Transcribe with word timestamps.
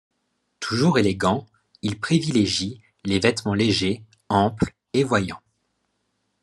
Toujours 0.59 0.97
élégants, 0.97 1.45
ils 1.83 1.99
privilégient 1.99 2.81
les 3.05 3.19
vêtements 3.19 3.53
légers, 3.53 4.03
amples 4.29 4.73
et 4.93 5.03
voyants. 5.03 5.43